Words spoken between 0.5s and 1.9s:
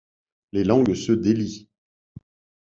Les langues se délient.